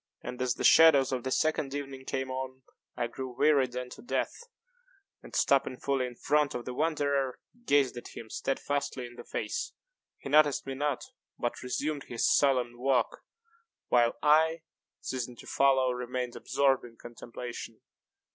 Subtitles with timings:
[0.23, 2.63] And, as the shades of the second evening came on,
[2.97, 4.33] I grew wearied unto death,
[5.21, 9.73] and, stopping fully in front of the wanderer, gazed at him steadfastly in the face.
[10.17, 11.03] He noticed me not,
[11.37, 13.19] but resumed his solemn walk,
[13.89, 14.63] while I,
[15.01, 17.81] ceasing to follow, remained absorbed in contemplation.